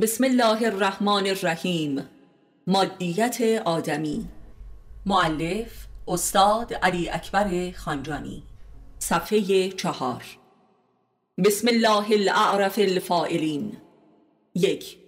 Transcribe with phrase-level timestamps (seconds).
[0.00, 2.08] بسم الله الرحمن الرحیم.
[2.66, 4.28] مادیت آدمی.
[5.06, 8.42] معلف استاد علی اکبر خانجانی.
[8.98, 10.24] صفحه چهار.
[11.44, 13.76] بسم الله الاعرف الفائلین
[14.54, 14.98] یک.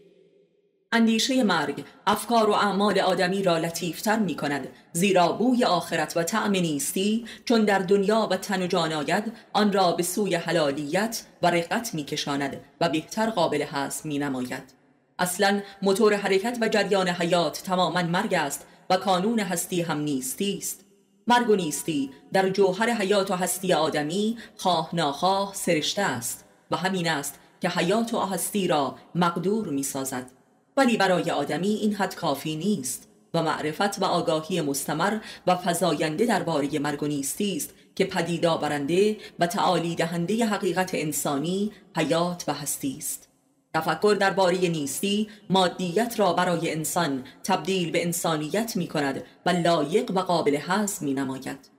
[0.92, 6.50] اندیشه مرگ افکار و اعمال آدمی را لطیفتر می کند زیرا بوی آخرت و طعم
[6.50, 11.50] نیستی چون در دنیا و تن و جان آید آن را به سوی حلالیت و
[11.50, 14.79] رقت می کشاند و بهتر قابل هست می نماید
[15.20, 20.84] اصلا موتور حرکت و جریان حیات تماما مرگ است و کانون هستی هم نیستی است.
[21.26, 27.08] مرگ و نیستی در جوهر حیات و هستی آدمی خواه ناخواه سرشته است و همین
[27.08, 30.30] است که حیات و هستی را مقدور می سازد
[30.76, 36.78] ولی برای آدمی این حد کافی نیست و معرفت و آگاهی مستمر و فزاینده درباره
[36.78, 42.96] مرگ و نیستی است که پدیدا برنده و تعالی دهنده حقیقت انسانی حیات و هستی
[42.98, 43.29] است.
[43.74, 50.20] تفکر درباره نیستی مادیت را برای انسان تبدیل به انسانیت می کند و لایق و
[50.20, 51.70] قابل حزم می نماید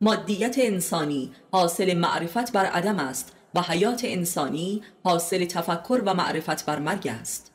[0.00, 6.78] مادیت انسانی حاصل معرفت بر عدم است و حیات انسانی حاصل تفکر و معرفت بر
[6.78, 7.52] مرگ است.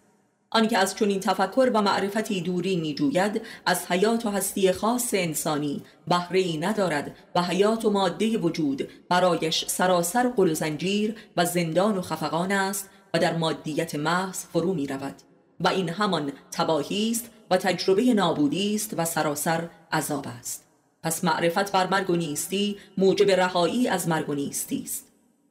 [0.52, 5.82] آنکه از چنین تفکر و معرفتی دوری می جوید از حیات و هستی خاص انسانی
[6.08, 12.02] بهره ندارد و حیات و ماده وجود برایش سراسر قل و زنجیر و زندان و
[12.02, 15.16] خفقان است و در مادیت محض فرو می رود
[15.60, 20.64] و این همان تباهی است و تجربه نابودی است و سراسر عذاب است.
[21.04, 25.08] پس معرفت بر مرگ و نیستی موجب رهایی از مرگ و نیستی است.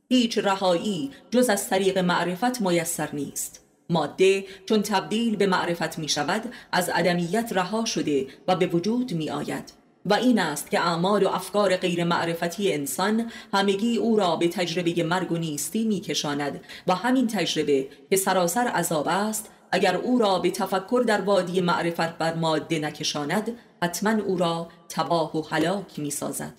[0.08, 3.60] هیچ رهایی جز از طریق معرفت میسر نیست.
[3.90, 9.30] ماده چون تبدیل به معرفت می شود از عدمیت رها شده و به وجود می
[9.30, 14.48] آید و این است که اعمال و افکار غیر معرفتی انسان همگی او را به
[14.48, 19.50] تجربه مرگ و نیستی می کشاند و همین تجربه که سراسر عذاب است.
[19.72, 25.36] اگر او را به تفکر در وادی معرفت بر ماده نکشاند حتما او را تباه
[25.36, 26.54] و هلاک می سازد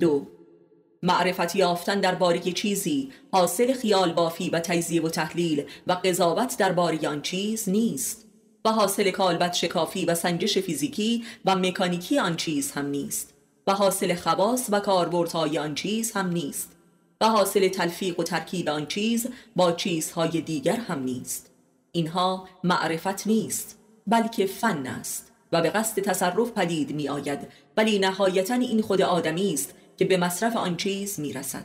[0.00, 0.26] دو
[1.02, 7.22] معرفت یافتن درباره چیزی حاصل خیال بافی و تجزیه و تحلیل و قضاوت درباره آن
[7.22, 8.27] چیز نیست.
[8.64, 13.34] و حاصل کالبت شکافی و سنجش فیزیکی و مکانیکی آن چیز هم نیست.
[13.66, 16.72] و حاصل خواص و کاربردهای آن چیز هم نیست.
[17.20, 19.26] و حاصل تلفیق و ترکیب آن چیز
[19.56, 21.50] با چیزهای دیگر هم نیست.
[21.92, 27.38] اینها معرفت نیست بلکه فن است و به قصد تصرف پدید می آید
[27.76, 31.64] ولی نهایتا این خود آدمی است که به مصرف آن چیز می رسد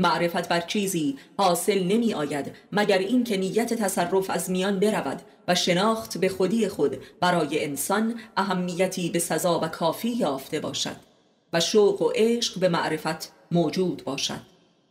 [0.00, 6.18] معرفت بر چیزی حاصل نمی آید مگر اینکه نیت تصرف از میان برود و شناخت
[6.18, 10.96] به خودی خود برای انسان اهمیتی به سزا و کافی یافته باشد
[11.52, 14.40] و شوق و عشق به معرفت موجود باشد.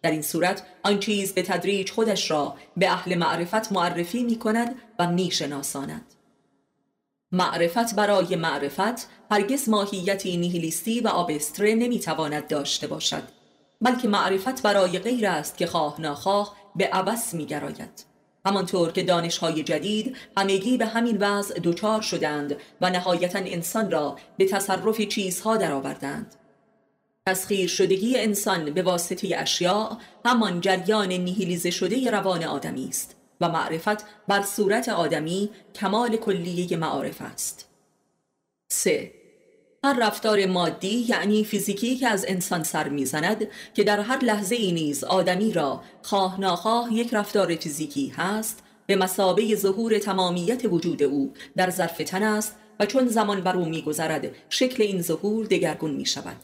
[0.01, 4.75] در این صورت آن چیز به تدریج خودش را به اهل معرفت معرفی می کند
[4.99, 6.05] و می شناساند
[7.31, 13.38] معرفت برای معرفت هرگز ماهیتی نیهیلیستی و آبستره نمی‌تواند داشته باشد.
[13.81, 18.05] بلکه معرفت برای غیر است که خواه ناخواه به عبس میگراید
[18.45, 24.45] همانطور که دانشهای جدید همگی به همین وضع دچار شدند و نهایتا انسان را به
[24.45, 26.35] تصرف چیزها درآوردند
[27.27, 34.05] تسخیر شدگی انسان به واسطه اشیاء همان جریان نیهیلیزه شده روان آدمی است و معرفت
[34.27, 37.69] بر صورت آدمی کمال کلیه معارف است
[38.71, 39.18] 3.
[39.83, 44.71] هر رفتار مادی یعنی فیزیکی که از انسان سر می‌زند که در هر لحظه ای
[44.71, 51.33] نیز آدمی را خواه ناخواه یک رفتار فیزیکی هست به مسابه ظهور تمامیت وجود او
[51.57, 56.05] در ظرف تن است و چون زمان بر او میگذرد شکل این ظهور دگرگون می
[56.05, 56.37] شود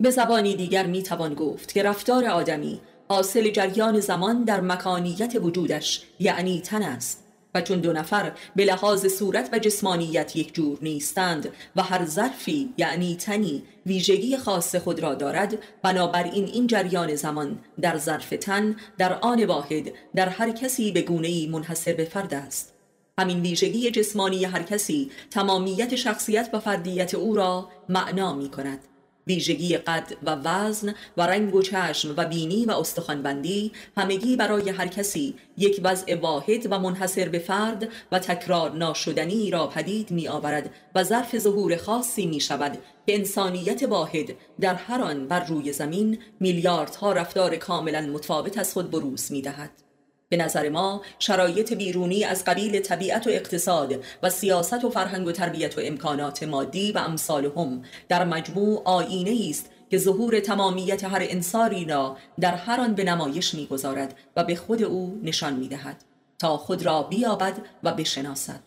[0.00, 6.02] به زبانی دیگر می توان گفت که رفتار آدمی حاصل جریان زمان در مکانیت وجودش
[6.20, 7.21] یعنی تن است.
[7.54, 12.74] و چون دو نفر به لحاظ صورت و جسمانیت یک جور نیستند و هر ظرفی
[12.76, 19.12] یعنی تنی ویژگی خاص خود را دارد بنابراین این جریان زمان در ظرف تن در
[19.12, 22.72] آن واحد در هر کسی به گونه منحصر به فرد است.
[23.18, 28.78] همین ویژگی جسمانی هر کسی تمامیت شخصیت و فردیت او را معنا می کند
[29.26, 34.86] ویژگی قد و وزن و رنگ و چشم و بینی و استخوانبندی همگی برای هر
[34.86, 40.70] کسی یک وضع واحد و منحصر به فرد و تکرار ناشدنی را پدید می آورد
[40.94, 46.18] و ظرف ظهور خاصی می شود که انسانیت واحد در هر آن بر روی زمین
[46.40, 49.91] میلیاردها رفتار کاملا متفاوت از خود بروز می دهد.
[50.32, 55.32] به نظر ما شرایط بیرونی از قبیل طبیعت و اقتصاد و سیاست و فرهنگ و
[55.32, 61.84] تربیت و امکانات مادی و امثالهم در مجموع آینه است که ظهور تمامیت هر انصاری
[61.84, 66.04] را در هر آن به نمایش می‌گذارد و به خود او نشان می‌دهد
[66.38, 68.60] تا خود را بیابد و بشناسد.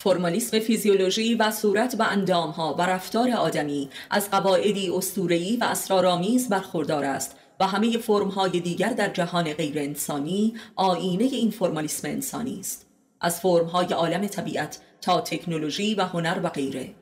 [0.00, 7.04] فرمالیسم فیزیولوژی و صورت و اندامها و رفتار آدمی از قواعدی استورهی و اسرارآمیز برخوردار
[7.04, 12.86] است و همه فرمهای دیگر در جهان غیر انسانی آینه این فرمالیسم انسانی است.
[13.20, 16.94] از فرمهای عالم طبیعت تا تکنولوژی و هنر و غیره.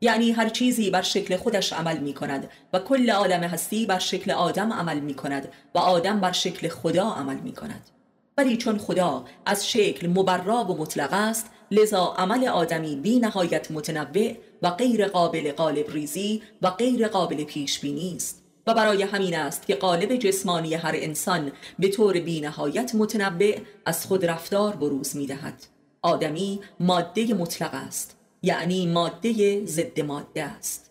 [0.00, 4.30] یعنی هر چیزی بر شکل خودش عمل می کند و کل عالم هستی بر شکل
[4.30, 7.90] آدم عمل می کند و آدم بر شکل خدا عمل می کند
[8.38, 14.34] ولی چون خدا از شکل مبرا و مطلق است لذا عمل آدمی بی نهایت متنوع
[14.62, 18.39] و غیر قابل قالب ریزی و غیر قابل پیش بینی است.
[18.66, 23.54] و برای همین است که قالب جسمانی هر انسان به طور بی نهایت متنوع
[23.86, 25.66] از خود رفتار بروز می دهد.
[26.02, 30.90] آدمی ماده مطلق است یعنی ماده ضد ماده است.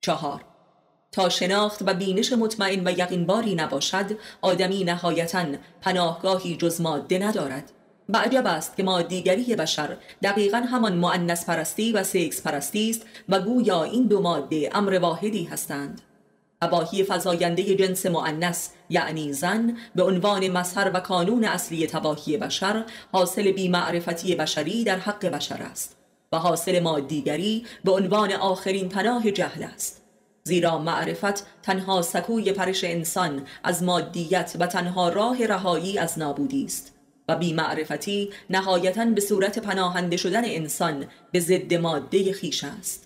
[0.00, 0.44] چهار.
[1.12, 5.46] تا شناخت و بینش مطمئن و یقینباری نباشد آدمی نهایتا
[5.80, 7.72] پناهگاهی جز ماده ندارد.
[8.08, 13.40] و عجب است که مادیگری بشر دقیقا همان معنس پرستی و سکس پرستی است و
[13.40, 16.00] گویا این دو ماده امر واحدی هستند.
[16.62, 23.52] اباهی فضاینده جنس معنس یعنی زن به عنوان مظهر و کانون اصلی تباهی بشر حاصل
[23.52, 25.96] بیمعرفتی بشری در حق بشر است
[26.32, 30.02] و حاصل مادیگری به عنوان آخرین پناه جهل است.
[30.44, 36.94] زیرا معرفت تنها سکوی پرش انسان از مادیت و تنها راه رهایی از نابودی است
[37.28, 43.05] و بیمعرفتی نهایتا به صورت پناهنده شدن انسان به ضد ماده خیش است.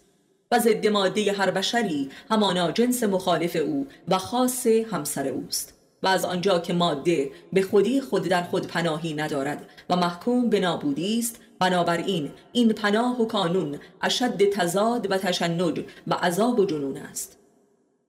[0.53, 5.75] و ضد ماده هر بشری همانا جنس مخالف او و خاص همسر اوست.
[6.03, 10.61] و از آنجا که ماده به خودی خود در خود پناهی ندارد و محکوم به
[10.61, 16.97] نابودی است بنابراین این پناه و کانون اشد تزاد و تشنج و عذاب و جنون
[16.97, 17.40] است.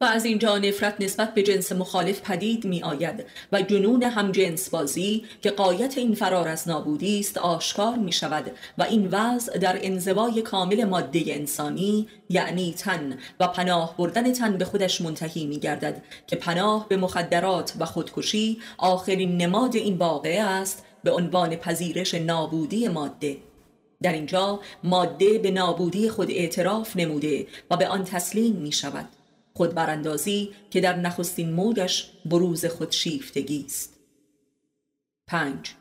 [0.01, 4.69] و از اینجا نفرت نسبت به جنس مخالف پدید می آید و جنون هم جنس
[4.69, 9.79] بازی که قایت این فرار از نابودی است آشکار می شود و این وضع در
[9.81, 16.03] انزوای کامل ماده انسانی یعنی تن و پناه بردن تن به خودش منتهی می گردد
[16.27, 22.87] که پناه به مخدرات و خودکشی آخرین نماد این واقعه است به عنوان پذیرش نابودی
[22.87, 23.37] ماده.
[24.01, 29.05] در اینجا ماده به نابودی خود اعتراف نموده و به آن تسلیم می شود
[29.53, 33.99] خود براندازی که در نخستین موجش بروز خود شیفتگی است.
[35.27, 35.73] پنج.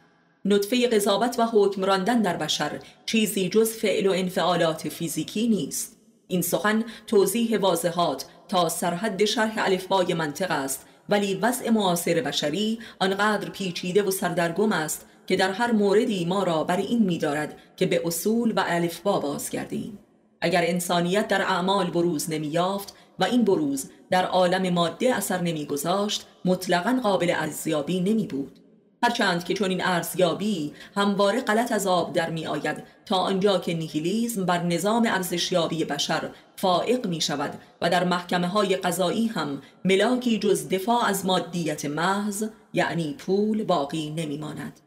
[0.45, 5.97] نطفه قضاوت و حکم راندن در بشر چیزی جز فعل و انفعالات فیزیکی نیست.
[6.29, 13.51] این سخن توضیح واضحات تا سرحد شرح الفبای منطق است ولی وضع معاصر بشری آنقدر
[13.51, 18.03] پیچیده و سردرگم است که در هر موردی ما را بر این می‌دارد که به
[18.05, 19.99] اصول و الفبا بازگردیم.
[20.41, 27.01] اگر انسانیت در اعمال بروز نمییافت و این بروز در عالم ماده اثر نمیگذاشت مطلقا
[27.03, 28.61] قابل ارزیابی نمی بود
[29.03, 33.75] هرچند که چون این ارزیابی همواره غلط از آب در می آید تا آنجا که
[33.75, 40.39] نیهیلیزم بر نظام ارزشیابی بشر فائق می شود و در محکمه های قضایی هم ملاکی
[40.39, 44.81] جز دفاع از مادیت محض یعنی پول باقی نمی ماند.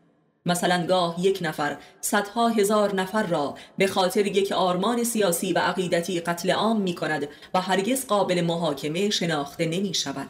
[0.45, 6.19] مثلا گاه یک نفر صدها هزار نفر را به خاطر یک آرمان سیاسی و عقیدتی
[6.19, 10.29] قتل عام می کند و هرگز قابل محاکمه شناخته نمی شود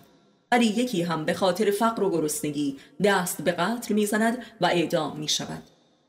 [0.52, 5.18] ولی یکی هم به خاطر فقر و گرسنگی دست به قتل می زند و اعدام
[5.18, 5.64] می شود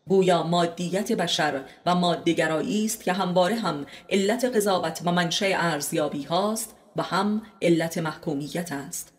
[0.09, 6.75] گویا مادیت بشر و مادهگرایی است که همواره هم علت قضاوت و منشأ ارزیابی هاست
[6.97, 9.14] و هم علت محکومیت است.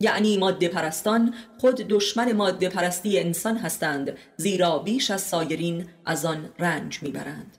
[0.00, 6.48] یعنی ماده پرستان خود دشمن ماده پرستی انسان هستند زیرا بیش از سایرین از آن
[6.58, 7.56] رنج می‌برند.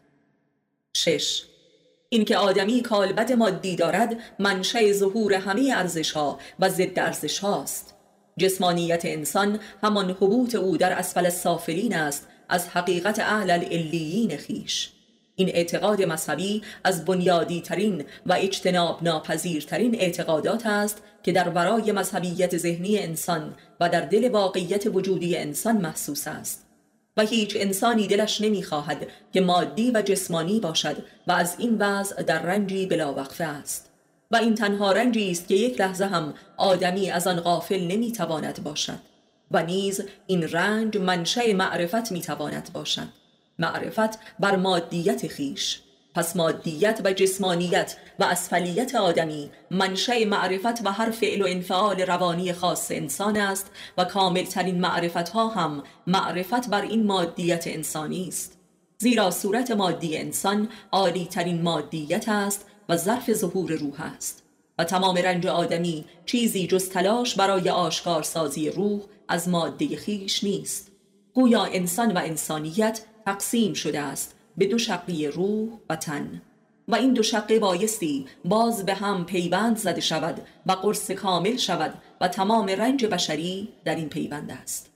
[0.97, 1.43] شش
[2.09, 7.95] اینکه آدمی کالبد مادی دارد منشأ ظهور همه ارزش ها و ضد ارزش هاست.
[8.39, 14.89] جسمانیت انسان همان حبوط او در اسفل سافلین است از حقیقت اهل العلیین خیش.
[15.41, 22.57] این اعتقاد مذهبی از بنیادی ترین و اجتناب ناپذیرترین اعتقادات است که در ورای مذهبیت
[22.57, 26.65] ذهنی انسان و در دل واقعیت وجودی انسان محسوس است.
[27.17, 32.41] و هیچ انسانی دلش نمی‌خواهد که مادی و جسمانی باشد و از این وضع در
[32.41, 33.91] رنجی بلاوقفه است.
[34.31, 38.99] و این تنها رنجی است که یک لحظه هم آدمی از آن غافل نمی‌تواند باشد
[39.51, 43.20] و نیز این رنج منشأ معرفت می‌تواند باشد.
[43.59, 45.81] معرفت بر مادیت خیش.
[46.15, 52.53] پس مادیت و جسمانیت و اسفلیت آدمی منشأ معرفت و هر فعل و انفعال روانی
[52.53, 58.57] خاص انسان است و کاملترین معرفت ها هم معرفت بر این مادیت انسانی است.
[58.97, 64.43] زیرا صورت مادی انسان عالی ترین مادیت است و ظرف ظهور روح است.
[64.77, 70.91] و تمام رنج آدمی چیزی جز تلاش برای آشکار سازی روح از ماده خیش نیست.
[71.33, 76.41] گویا انسان و انسانیت تقسیم شده است به دو شقی روح و تن.
[76.87, 81.93] و این دو شقه بایستی باز به هم پیوند زده شود و قرص کامل شود
[82.21, 84.91] و تمام رنج بشری در این پیوند است.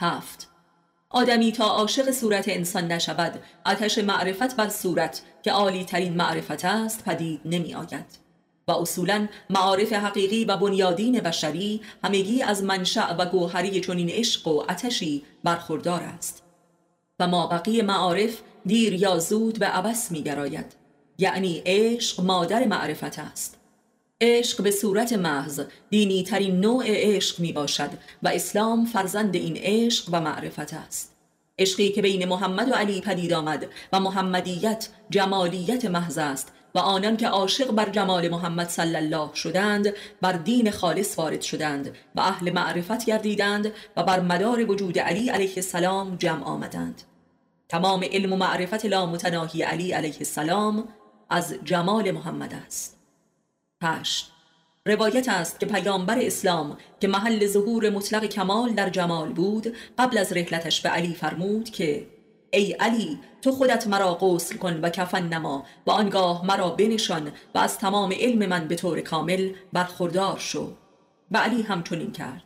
[0.00, 0.48] هفت.
[1.10, 7.04] آدمی تا عاشق صورت انسان نشود آتش معرفت بر صورت که عالی ترین معرفت است
[7.04, 8.26] پدید نمی آید
[8.68, 14.60] و اصولا معارف حقیقی و بنیادین بشری همگی از منشأ و گوهری چنین عشق و
[14.60, 16.45] آتشی برخوردار است.
[17.20, 20.76] و ما بقیه معارف دیر یا زود به عبس می گراید
[21.18, 23.58] یعنی عشق مادر معرفت است.
[24.20, 27.90] عشق به صورت محض دینی ترین نوع عشق می باشد
[28.22, 31.16] و اسلام فرزند این عشق و معرفت است.
[31.58, 37.16] عشقی که بین محمد و علی پدید آمد و محمدیت جمالیت محض است و آنان
[37.16, 42.52] که عاشق بر جمال محمد صلی الله شدند بر دین خالص وارد شدند و اهل
[42.52, 47.02] معرفت گردیدند و بر مدار وجود علی علیه السلام جمع آمدند.
[47.68, 50.88] تمام علم و معرفت لامتناهی علی علیه السلام
[51.30, 52.98] از جمال محمد است.
[53.82, 54.32] هشت.
[54.86, 60.32] روایت است که پیامبر اسلام که محل ظهور مطلق کمال در جمال بود قبل از
[60.32, 62.06] رحلتش به علی فرمود که
[62.56, 67.58] ای علی تو خودت مرا غسل کن و کفن نما و آنگاه مرا بنشان و
[67.58, 70.72] از تمام علم من به طور کامل برخوردار شو.
[71.30, 72.42] و علی همچنین کرد.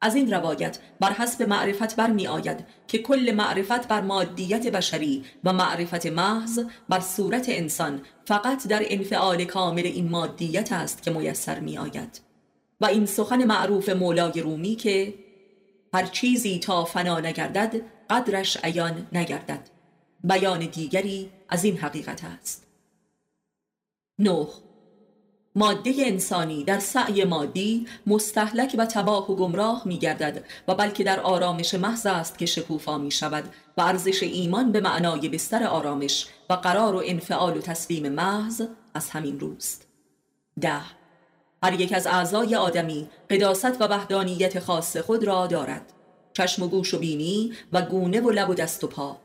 [0.00, 5.52] از این روایت بر حسب معرفت برمی آید که کل معرفت بر مادیت بشری و
[5.52, 11.78] معرفت محض بر صورت انسان فقط در انفعال کامل این مادیت است که میسر می
[11.78, 12.20] آید.
[12.80, 15.14] و این سخن معروف مولای رومی که
[15.94, 19.70] هر چیزی تا فنا نگردد قدرش عیان نگردد.
[20.24, 22.66] بیان دیگری از این حقیقت است.
[24.18, 24.46] نه.
[25.54, 31.20] ماده انسانی در سعی مادی مستحلک و تباه و گمراه می گردد و بلکه در
[31.20, 33.44] آرامش محض است که شکوفا می شود
[33.76, 38.62] و ارزش ایمان به معنای بستر آرامش و قرار و انفعال و تسلیم محض
[38.94, 39.86] از همین روست.
[40.60, 40.80] ده.
[41.62, 45.92] هر یک از اعضای آدمی قداست و وحدانیت خاص خود را دارد.
[46.38, 49.16] چشم و گوش و بینی و گونه و لب و دست و پا.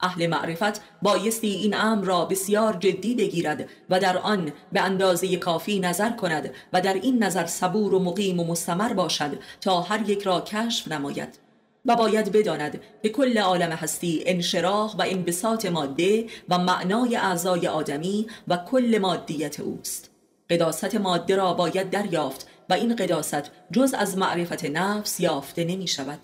[0.00, 5.80] اهل معرفت بایستی این امر را بسیار جدی بگیرد و در آن به اندازه کافی
[5.80, 10.22] نظر کند و در این نظر صبور و مقیم و مستمر باشد تا هر یک
[10.22, 11.38] را کشف نماید.
[11.86, 18.26] و باید بداند که کل عالم هستی انشراح و انبساط ماده و معنای اعضای آدمی
[18.48, 20.10] و کل مادیت اوست.
[20.50, 26.18] قداست ماده را باید دریافت و این قداست جز از معرفت نفس یافته نمی شود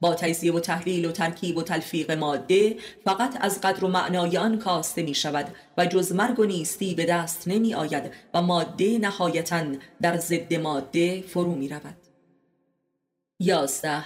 [0.00, 4.58] با تجزیه و تحلیل و ترکیب و تلفیق ماده فقط از قدر و معنای آن
[4.58, 9.64] کاسته می شود و جز مرگ و نیستی به دست نمی آید و ماده نهایتا
[10.02, 11.96] در ضد ماده فرو می رود
[13.40, 14.04] یازده.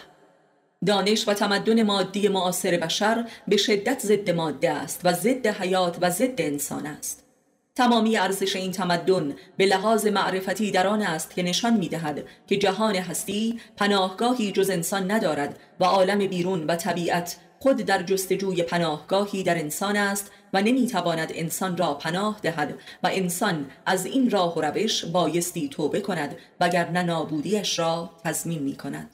[0.87, 6.11] دانش و تمدن مادی معاصر بشر به شدت ضد ماده است و ضد حیات و
[6.11, 7.22] ضد انسان است.
[7.75, 12.57] تمامی ارزش این تمدن به لحاظ معرفتی در آن است که نشان می دهد که
[12.57, 19.43] جهان هستی پناهگاهی جز انسان ندارد و عالم بیرون و طبیعت خود در جستجوی پناهگاهی
[19.43, 24.59] در انسان است و نمی تواند انسان را پناه دهد و انسان از این راه
[24.59, 29.11] و روش بایستی توبه کند وگرنه نابودیش را تضمین می کند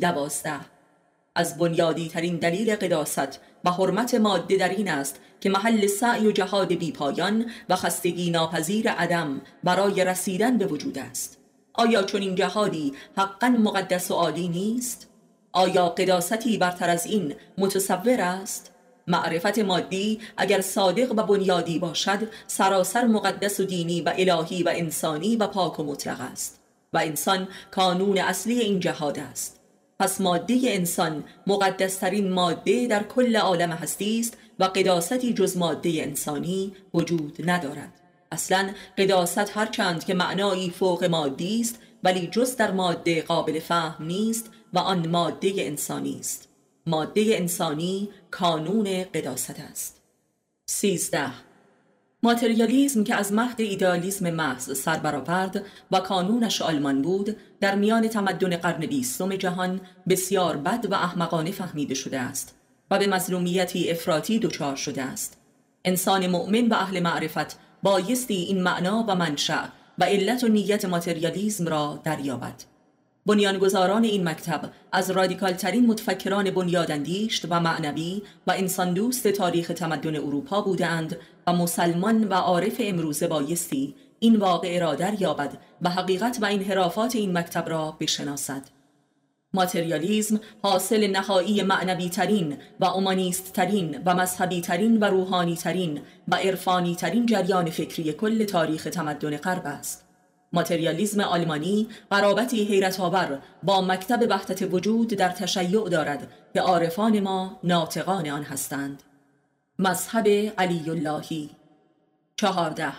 [0.00, 0.79] دوازده
[1.34, 6.32] از بنیادی ترین دلیل قداست و حرمت ماده در این است که محل سعی و
[6.32, 11.38] جهاد بیپایان و خستگی ناپذیر عدم برای رسیدن به وجود است
[11.74, 15.08] آیا چون این جهادی حقا مقدس و عالی نیست؟
[15.52, 18.72] آیا قداستی برتر از این متصور است؟
[19.06, 25.36] معرفت مادی اگر صادق و بنیادی باشد سراسر مقدس و دینی و الهی و انسانی
[25.36, 26.60] و پاک و مطلق است
[26.92, 29.59] و انسان کانون اصلی این جهاد است
[30.00, 36.72] پس ماده انسان مقدسترین ماده در کل عالم هستی است و قداستی جز ماده انسانی
[36.94, 38.00] وجود ندارد.
[38.32, 44.50] اصلا قداست هرچند که معنایی فوق مادی است ولی جز در ماده قابل فهم نیست
[44.72, 46.48] و آن ماده انسانی است.
[46.86, 50.00] ماده انسانی کانون قداست است.
[50.66, 51.30] سیزده
[52.22, 58.56] ماتریالیزم که از مهد ایدالیزم محض سر برآورد و کانونش آلمان بود در میان تمدن
[58.56, 62.54] قرن بیستم جهان بسیار بد و احمقانه فهمیده شده است
[62.90, 65.38] و به مظلومیتی افراطی دچار شده است.
[65.84, 69.64] انسان مؤمن و اهل معرفت بایستی این معنا و منشأ
[69.98, 72.54] و علت و نیت ماتریالیزم را دریابد.
[73.26, 80.16] بنیانگذاران این مکتب از رادیکال ترین متفکران بنیادندیشت و معنوی و انسان دوست تاریخ تمدن
[80.16, 86.44] اروپا بودند و مسلمان و عارف امروزه بایستی این واقع را دریابد و حقیقت و
[86.44, 88.62] انحرافات این مکتب را بشناسد
[89.54, 96.34] ماتریالیزم حاصل نهایی معنوی ترین و اومانیست ترین و مذهبی ترین و روحانی ترین و
[96.34, 100.09] عرفانی ترین جریان فکری کل تاریخ تمدن غرب است.
[100.52, 107.58] ماتریالیزم آلمانی قرابتی حیرت آور با مکتب وحدت وجود در تشیع دارد که عارفان ما
[107.64, 109.02] ناطقان آن هستند.
[109.78, 110.28] مذهب
[110.58, 111.50] علی اللهی
[112.36, 112.92] چهارده.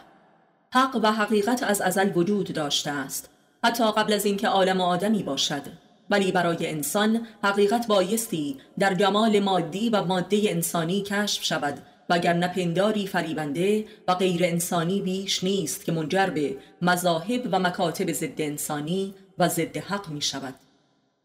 [0.73, 3.29] حق و حقیقت از ازل وجود داشته است.
[3.63, 5.61] حتی قبل از اینکه عالم آدمی باشد.
[6.09, 11.81] ولی برای انسان حقیقت بایستی در جمال مادی و ماده انسانی کشف شود.
[12.09, 18.41] وگر نپنداری فریبنده و غیر انسانی بیش نیست که منجر به مذاهب و مکاتب ضد
[18.41, 20.55] انسانی و ضد حق می شود.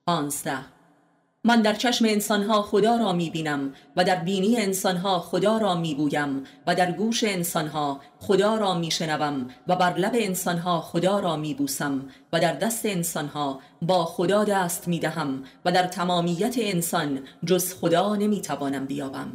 [0.07, 0.77] پانزده.
[1.47, 5.95] من در چشم انسانها خدا را می بینم و در بینی انسانها خدا را می
[5.95, 11.37] بویم و در گوش انسانها خدا را می شنوم و بر لب انسانها خدا را
[11.37, 17.21] می بوسم و در دست انسانها با خدا دست می دهم و در تمامیت انسان
[17.45, 19.33] جز خدا نمی توانم بیابم.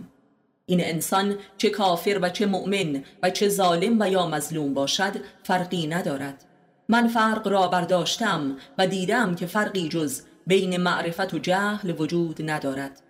[0.72, 5.14] این انسان چه کافر و چه مؤمن و چه ظالم و یا مظلوم باشد
[5.44, 6.46] فرقی ندارد.
[6.90, 13.02] من فرق را برداشتم و دیدم که فرقی جز بین معرفت و جهل وجود ندارد.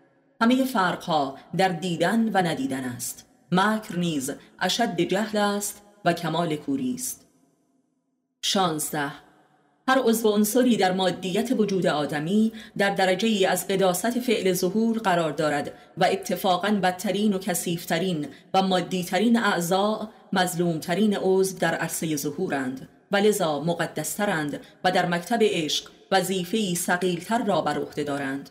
[0.41, 3.25] همه فرقها در دیدن و ندیدن است.
[3.51, 7.27] مکر نیز اشد جهل است و کمال کوری است.
[8.41, 9.11] شانزده
[9.87, 15.31] هر عضو عنصری در مادیت وجود آدمی در درجه ای از قداست فعل ظهور قرار
[15.31, 22.89] دارد و اتفاقا بدترین و کسیفترین و مادیترین اعضاء مظلومترین عضو در عرصه ظهورند.
[23.11, 28.49] و لذا مقدسترند و در مکتب عشق وظیفه‌ای ثقیلتر را بر عهده دارند.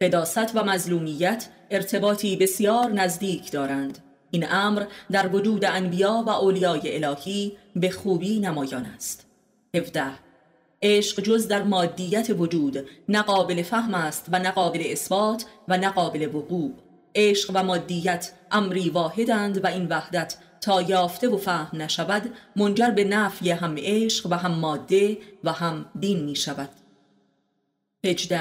[0.00, 3.98] قداست و مظلومیت ارتباطی بسیار نزدیک دارند.
[4.30, 9.26] این امر در وجود انبیا و اولیای الهی به خوبی نمایان است.
[9.74, 10.31] 17
[10.82, 16.72] عشق جز در مادیت وجود نقابل فهم است و نقابل اثبات و نقابل وقوع.
[17.14, 23.04] عشق و مادیت امری واحدند و این وحدت تا یافته و فهم نشود منجر به
[23.04, 26.68] نفی هم عشق و هم ماده و هم دین می شود
[28.04, 28.40] 18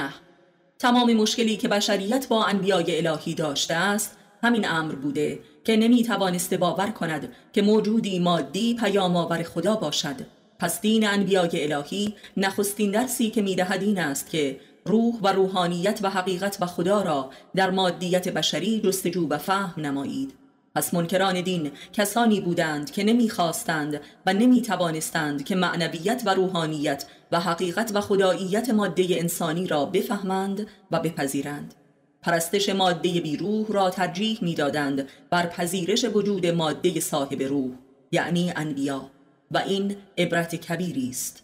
[0.79, 6.57] تمام مشکلی که بشریت با انبیای الهی داشته است همین امر بوده که نمی توانسته
[6.57, 10.40] باور کند که موجودی مادی پیام آور خدا باشد.
[10.61, 16.09] پس دین انبیای الهی نخستین درسی که می‌دهد این است که روح و روحانیت و
[16.09, 20.33] حقیقت و خدا را در مادیت بشری جستجو و فهم نمایید.
[20.75, 27.39] پس منکران دین کسانی بودند که نمی‌خواستند و نمی توانستند که معنویت و روحانیت و
[27.39, 31.73] حقیقت و خداییت ماده انسانی را بفهمند و بپذیرند.
[32.21, 37.71] پرستش ماده بیروح را ترجیح می‌دادند بر پذیرش وجود ماده صاحب روح
[38.11, 39.09] یعنی انبیا.
[39.51, 41.43] و این عبرت کبیری است.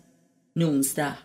[0.55, 1.17] 19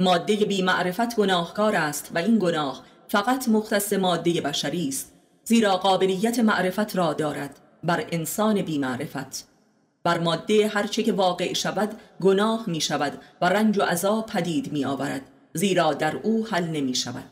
[0.00, 5.12] ماده بی معرفت گناهکار است و این گناه فقط مختص ماده بشری است
[5.44, 9.48] زیرا قابلیت معرفت را دارد بر انسان بی معرفت
[10.04, 11.88] بر ماده هرچه که واقع شود
[12.20, 15.22] گناه می شود و رنج و عذاب پدید می آورد
[15.54, 17.24] زیرا در او حل نمی شود.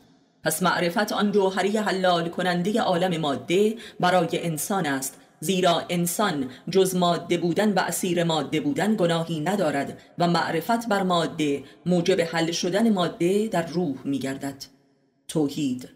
[0.43, 7.37] پس معرفت آن جوهری حلال کننده عالم ماده برای انسان است زیرا انسان جز ماده
[7.37, 13.47] بودن و اسیر ماده بودن گناهی ندارد و معرفت بر ماده موجب حل شدن ماده
[13.47, 14.63] در روح می گردد
[15.27, 15.89] توحید.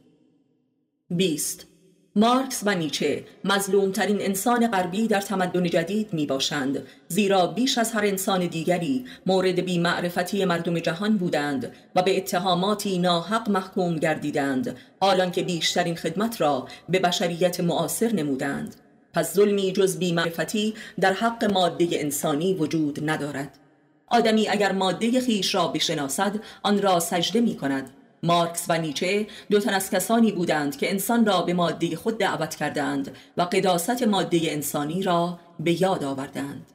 [1.09, 1.67] 20
[2.15, 8.05] مارکس و نیچه مظلومترین انسان غربی در تمدن جدید می باشند زیرا بیش از هر
[8.05, 15.43] انسان دیگری مورد بیمعرفتی مردم جهان بودند و به اتهاماتی ناحق محکوم گردیدند حالان که
[15.43, 18.75] بیشترین خدمت را به بشریت معاصر نمودند.
[19.15, 23.59] پس ظلمی جز بیمعرفتی در حق ماده انسانی وجود ندارد.
[24.07, 27.89] آدمی اگر ماده خیش را بشناسد آن را سجده می کند.
[28.23, 32.55] مارکس و نیچه دو تن از کسانی بودند که انسان را به ماده خود دعوت
[32.55, 36.65] کردند و قداست ماده انسانی را به یاد آوردند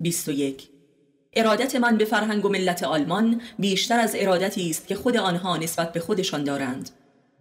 [0.00, 0.68] 21
[1.32, 5.92] ارادت من به فرهنگ و ملت آلمان بیشتر از ارادتی است که خود آنها نسبت
[5.92, 6.90] به خودشان دارند.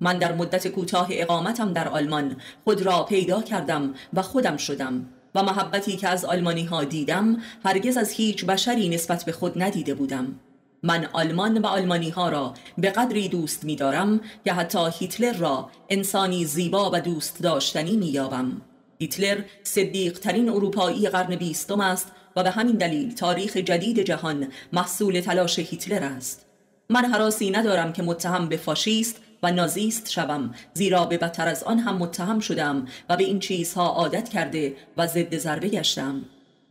[0.02, 5.44] من در مدت کوتاه اقامتم در آلمان خود را پیدا کردم و خودم شدم و
[5.44, 10.36] محبتی که از آلمانی ها دیدم هرگز از هیچ بشری نسبت به خود ندیده بودم
[10.84, 15.70] من آلمان و آلمانی ها را به قدری دوست می دارم که حتی هیتلر را
[15.90, 18.62] انسانی زیبا و دوست داشتنی می یابم.
[19.00, 25.20] هیتلر صدیق ترین اروپایی قرن بیستم است و به همین دلیل تاریخ جدید جهان محصول
[25.20, 26.46] تلاش هیتلر است.
[26.90, 31.80] من حراسی ندارم که متهم به فاشیست و نازیست شوم زیرا به بدتر از آن
[31.80, 36.22] هم متهم شدم و به این چیزها عادت کرده و ضد ضربه گشتم.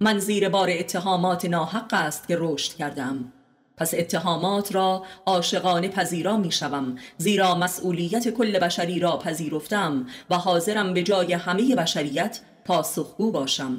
[0.00, 3.32] من زیر بار اتهامات ناحق است که رشد کردم.
[3.76, 10.94] پس اتهامات را عاشقانه پذیرا می شوم زیرا مسئولیت کل بشری را پذیرفتم و حاضرم
[10.94, 13.76] به جای همه بشریت پاسخگو باشم.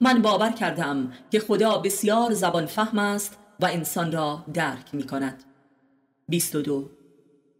[0.00, 5.44] من باور کردم که خدا بسیار زبان فهم است و انسان را درک می کند.
[6.28, 6.90] 22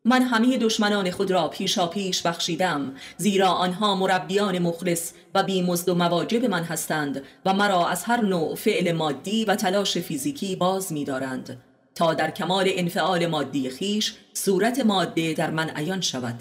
[0.09, 5.95] من همه دشمنان خود را پیشا پیش بخشیدم زیرا آنها مربیان مخلص و بیمزد و
[5.95, 11.63] مواجب من هستند و مرا از هر نوع فعل مادی و تلاش فیزیکی باز می‌دارند.
[11.95, 16.35] تا در کمال انفعال مادی خیش صورت ماده در من عیان شود.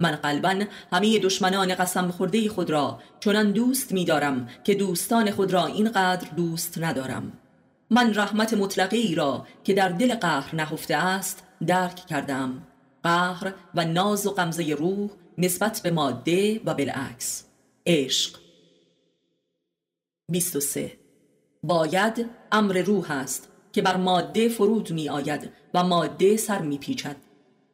[0.00, 5.66] من قلبا همه دشمنان قسم خورده خود را چنان دوست می‌دارم که دوستان خود را
[5.66, 7.32] اینقدر دوست ندارم.
[7.90, 12.62] من رحمت مطلقه ای را که در دل قهر نهفته است درک کردم.
[13.02, 17.44] قهر و ناز و قمزه روح نسبت به ماده و بالعکس.
[17.86, 18.38] عشق.
[20.30, 20.92] 23
[21.62, 27.16] باید امر روح است که بر ماده فرود می آید و ماده سر می پیچد.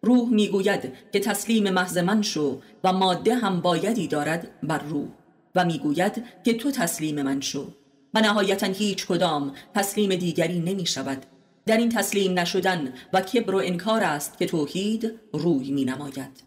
[0.03, 5.09] روح می گوید که تسلیم محض من شو و ماده هم بایدی دارد بر روح
[5.55, 7.73] و می گوید که تو تسلیم من شو
[8.15, 11.27] و نهایتا هیچ کدام تسلیم دیگری نمی شود.
[11.69, 16.43] در این تسلیم نشدن و کبر و انکار است که توحید روی می نماید.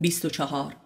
[0.00, 0.76] 24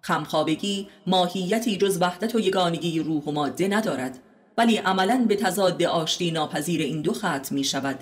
[0.00, 4.18] خمخوابگی ماهیتی جز وحدت و یگانگی روح و ماده ندارد
[4.58, 7.98] ولی عملا به تضاد آشتی ناپذیر این دو خط می شود.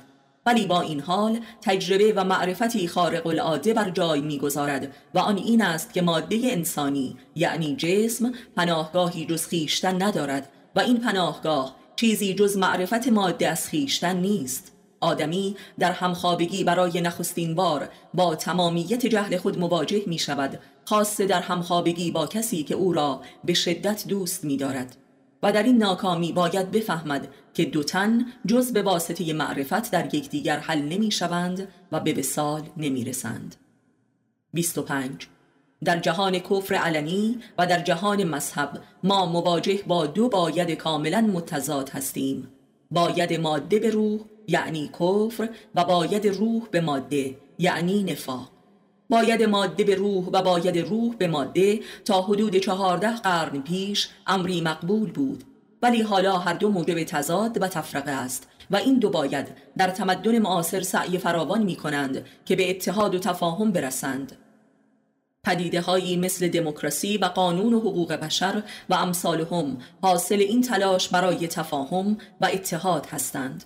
[0.47, 5.63] ولی با این حال تجربه و معرفتی خارق العاده بر جای می‌گذارد و آن این
[5.63, 12.57] است که ماده انسانی یعنی جسم پناهگاهی جز خیشتن ندارد و این پناهگاه چیزی جز
[12.57, 14.72] معرفت ماده از خیشتن نیست.
[15.03, 21.41] آدمی در همخوابگی برای نخستین بار با تمامیت جهل خود مواجه می شود خاصه در
[21.41, 24.97] همخوابگی با کسی که او را به شدت دوست می دارد
[25.43, 30.59] و در این ناکامی باید بفهمد که دو تن جز به واسطه معرفت در یکدیگر
[30.59, 33.57] حل نمی شوند و به وسال نمی رسند
[34.53, 35.27] 25
[35.85, 41.91] در جهان کفر علنی و در جهان مذهب ما مواجه با دو باید کاملا متضاد
[41.91, 42.49] هستیم.
[42.91, 48.51] باید ماده به روح یعنی کفر و باید روح به ماده یعنی نفاق.
[49.11, 54.61] باید ماده به روح و باید روح به ماده تا حدود چهارده قرن پیش امری
[54.61, 55.45] مقبول بود.
[55.83, 60.39] ولی حالا هر دو موجب تضاد و تفرقه است و این دو باید در تمدن
[60.39, 64.37] معاصر سعی فراوان می کنند که به اتحاد و تفاهم برسند.
[65.45, 71.49] پدیده هایی مثل دموکراسی و قانون و حقوق بشر و امثالهم حاصل این تلاش برای
[71.49, 73.65] تفاهم و اتحاد هستند.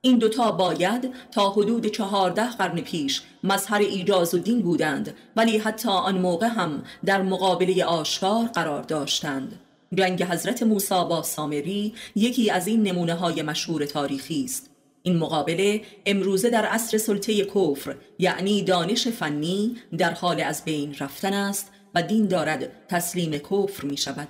[0.00, 5.88] این دوتا باید تا حدود چهارده قرن پیش مظهر ایجاز و دین بودند ولی حتی
[5.88, 9.60] آن موقع هم در مقابله آشکار قرار داشتند.
[9.94, 14.70] جنگ حضرت موسی با سامری یکی از این نمونه های مشهور تاریخی است.
[15.02, 21.32] این مقابله امروزه در عصر سلطه کفر یعنی دانش فنی در حال از بین رفتن
[21.32, 24.28] است و دین دارد تسلیم کفر می شود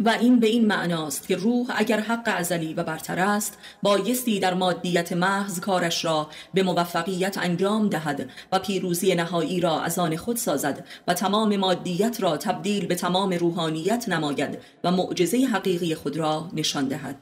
[0.00, 4.54] و این به این معناست که روح اگر حق ازلی و برتر است بایستی در
[4.54, 10.36] مادیت محض کارش را به موفقیت انجام دهد و پیروزی نهایی را از آن خود
[10.36, 16.50] سازد و تمام مادیت را تبدیل به تمام روحانیت نماید و معجزه حقیقی خود را
[16.52, 17.16] نشان دهد.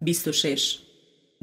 [0.00, 0.78] 26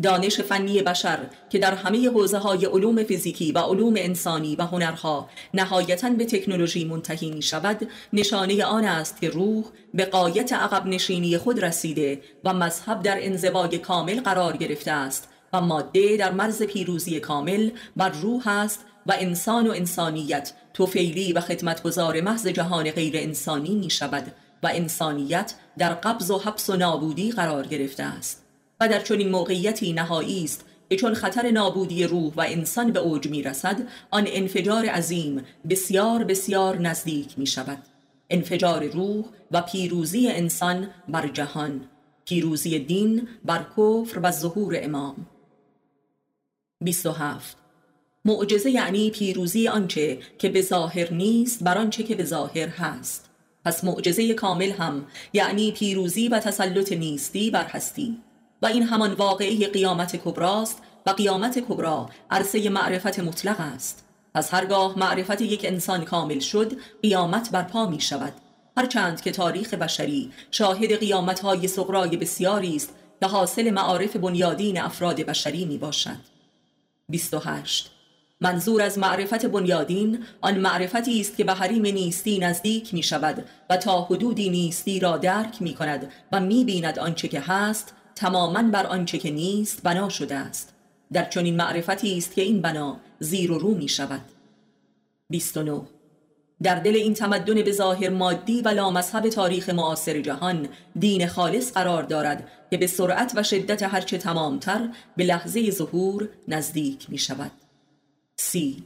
[0.04, 5.30] دانش فنی بشر که در همه حوزه های علوم فیزیکی و علوم انسانی و هنرها
[5.54, 11.38] نهایتا به تکنولوژی منتهی می شود نشانه آن است که روح به قایت عقب نشینی
[11.38, 17.20] خود رسیده و مذهب در انزواج کامل قرار گرفته است و ماده در مرز پیروزی
[17.20, 23.76] کامل بر روح است و انسان و انسانیت توفیلی و خدمتگزار محض جهان غیر انسانی
[23.76, 24.32] می شود
[24.64, 28.39] و انسانیت در قبض و حبس و نابودی قرار گرفته است.
[28.80, 33.28] و در چنین موقعیتی نهایی است که چون خطر نابودی روح و انسان به اوج
[33.28, 37.78] می رسد آن انفجار عظیم بسیار بسیار نزدیک می شود
[38.30, 41.82] انفجار روح و پیروزی انسان بر جهان
[42.26, 45.28] پیروزی دین بر کفر و ظهور امام.
[46.84, 47.58] 27
[48.26, 53.30] معجزه یعنی پیروزی آنچه که به ظاهر نیست بر آنچه که به ظاهر هست.
[53.66, 58.18] پس معجزه کامل هم یعنی پیروزی و تسلط نیستی بر هستی.
[58.62, 64.06] و این همان واقعی قیامت کبراست و قیامت کبرا عرصه معرفت مطلق است.
[64.34, 68.34] از هرگاه معرفت یک انسان کامل شد قیامت برپا می شود.
[68.78, 75.22] هرچند که تاریخ بشری شاهد قیامت های سغرای بسیاری است که حاصل معارف بنیادین افراد
[75.22, 76.20] بشری می باشد.
[77.10, 77.92] 28
[78.42, 83.78] منظور از معرفت بنیادین آن معرفتی است که به حریم نیستی نزدیک می شود و
[83.78, 88.86] تا حدودی نیستی را درک می کند و می بیند آنچه که هست تماما بر
[88.86, 90.74] آنچه که نیست بنا شده است.
[91.14, 94.22] در چنین معرفتی است که این بنا زیر و رو می شود.
[95.30, 95.82] 29
[96.64, 100.68] در دل این تمدن به ظاهر مادی و لامذهب تاریخ معاصر جهان
[101.00, 107.10] دین خالص قرار دارد که به سرعت و شدت هرچه تمامتر به لحظه ظهور نزدیک
[107.10, 107.52] می شود.
[108.38, 108.84] سی.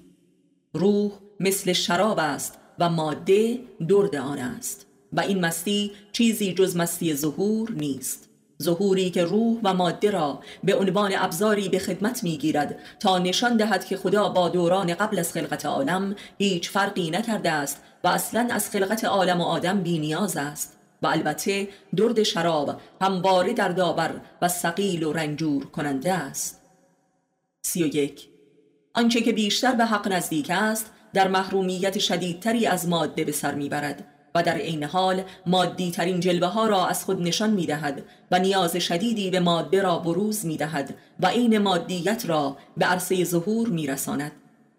[0.73, 7.13] روح مثل شراب است و ماده درد آن است و این مستی چیزی جز مستی
[7.15, 8.32] ظهور نیست.
[8.61, 13.85] ظهوری که روح و ماده را به عنوان ابزاری به خدمت می‌گیرد تا نشان دهد
[13.85, 18.69] که خدا با دوران قبل از خلقت عالم هیچ فرقی نکرده است و اصلا از
[18.69, 20.79] خلقت عالم و آدم بینیاز است.
[21.01, 26.61] و البته درد شراب همواره در داور و سقیل و رنجور کننده است.
[27.61, 28.29] سی و یک.
[28.93, 34.12] آنچه که بیشتر به حق نزدیک است در محرومیت شدیدتری از ماده به سر می‌برد.
[34.35, 38.39] و در عین حال مادی ترین جلوه ها را از خود نشان می دهد و
[38.39, 43.69] نیاز شدیدی به ماده را بروز می دهد و عین مادیت را به عرصه ظهور
[43.69, 44.31] می رساند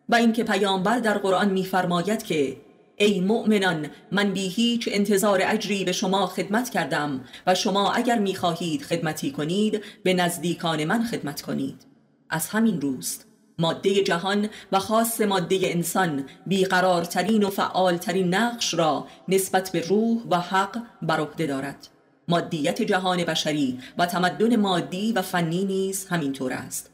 [0.08, 2.56] و اینکه پیامبر در قرآن میفرماید که
[2.96, 8.82] ای مؤمنان من بی هیچ انتظار اجری به شما خدمت کردم و شما اگر می‌خواهید
[8.82, 11.86] خدمتی کنید به نزدیکان من خدمت کنید.
[12.30, 13.26] از همین روست.
[13.58, 20.40] ماده جهان و خاص ماده انسان بیقرارترین و فعالترین نقش را نسبت به روح و
[20.40, 21.88] حق بر عهده دارد.
[22.28, 26.90] مادیت جهان بشری و تمدن مادی و فنی نیز همینطور است.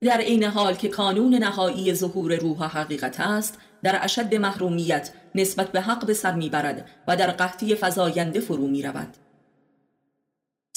[0.00, 5.80] در عین حال که کانون نهایی ظهور روح حقیقت است در اشد محرومیت نسبت به
[5.80, 9.16] حق به سر می‌برد و در قحطی فزاینده فرو می رود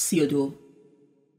[0.00, 0.54] سی و دو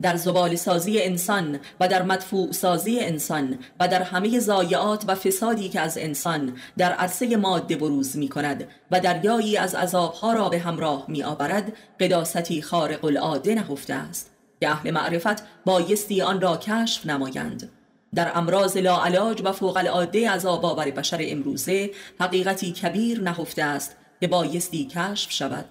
[0.03, 5.69] در زبال سازی انسان و در مدفوع سازی انسان و در همه زایعات و فسادی
[5.69, 10.59] که از انسان در عرصه ماده بروز می کند و دریایی از عذابها را به
[10.59, 14.31] همراه می آورد قداستی خارق العاده نهفته است.
[14.61, 17.69] که اهل معرفت بایستی آن را کشف نمایند.
[18.15, 24.27] در امراض لاعلاج و فوق العاده عذاب آور بشر امروزه حقیقتی کبیر نهفته است که
[24.27, 25.65] بایستی کشف شود.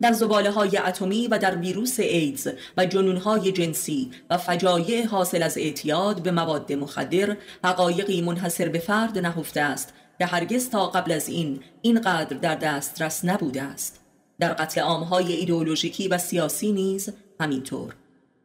[0.00, 5.42] در زباله های اتمی و در ویروس ایدز و جنون های جنسی و فجایع حاصل
[5.42, 11.12] از اعتیاد به مواد مخدر حقایقی منحصر به فرد نهفته است که هرگز تا قبل
[11.12, 14.00] از این اینقدر در دسترس نبوده است.
[14.38, 17.94] در قتل عامهای ایدئولوژیکی و سیاسی نیز همینطور.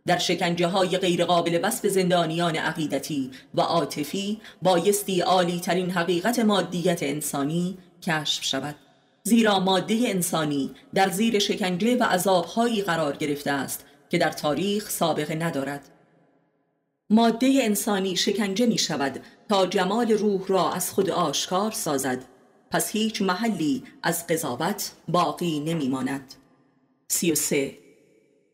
[0.06, 7.78] در شکنجه های غیرقابل وصف زندانیان عقیدتی و عاطفی بایستی عالی ترین حقیقت مادیت انسانی
[8.02, 8.76] کشف شود.
[9.24, 15.36] زیرا ماده انسانی در زیر شکنجه و عذابهایی قرار گرفته است که در تاریخ سابقه
[15.36, 15.90] ندارد.
[17.10, 22.26] ماده انسانی شکنجه می شود تا جمال روح را از خود آشکار سازد.
[22.72, 26.34] پس هیچ محلی از قضاوت باقی نمی ماند.
[27.08, 27.78] سی و سه.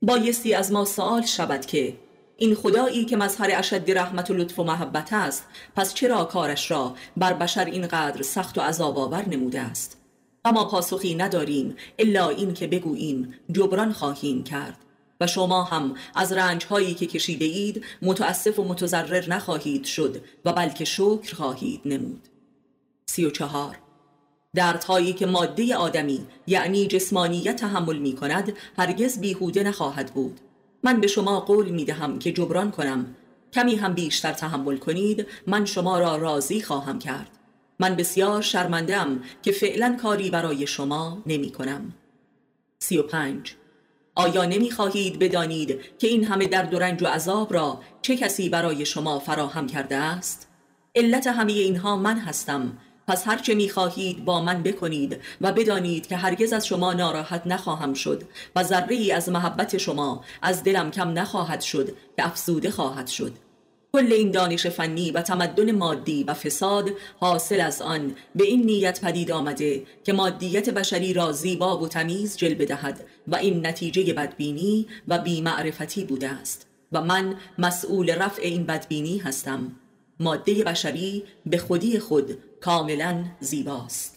[0.01, 1.97] بایستی از ما سوال شود که
[2.37, 6.95] این خدایی که مظهر اشد رحمت و لطف و محبت است پس چرا کارش را
[7.17, 9.97] بر بشر اینقدر سخت و عذاب آور نموده است؟
[10.47, 14.77] اما پاسخی نداریم الا این که بگوییم جبران خواهیم کرد.
[15.21, 20.53] و شما هم از رنج هایی که کشیده اید متاسف و متضرر نخواهید شد و
[20.53, 22.27] بلکه شکر خواهید نمود.
[23.05, 23.77] سی و چهار.
[24.55, 30.39] دردهایی که ماده آدمی یعنی جسمانیت تحمل می کند هرگز بیهوده نخواهد بود.
[30.83, 33.15] من به شما قول می دهم که جبران کنم.
[33.53, 37.36] کمی هم بیشتر تحمل کنید من شما را راضی خواهم کرد.
[37.79, 41.93] من بسیار شرمندم که فعلا کاری برای شما نمی کنم
[42.79, 43.55] سی و پنج.
[44.15, 48.49] آیا نمی خواهید بدانید که این همه درد و رنج و عذاب را چه کسی
[48.49, 50.47] برای شما فراهم کرده است؟
[50.95, 52.77] علت همه اینها من هستم.
[53.07, 57.93] پس هرچه می خواهید با من بکنید و بدانید که هرگز از شما ناراحت نخواهم
[57.93, 58.23] شد
[58.55, 63.33] و ذره ای از محبت شما از دلم کم نخواهد شد که افزوده خواهد شد.
[63.97, 69.01] کل این دانش فنی و تمدن مادی و فساد حاصل از آن به این نیت
[69.01, 74.87] پدید آمده که مادیت بشری را زیبا و تمیز جلوه دهد و این نتیجه بدبینی
[75.07, 79.71] و بیمعرفتی بوده است و من مسئول رفع این بدبینی هستم.
[80.19, 84.16] ماده بشری به خودی خود کاملا زیباست.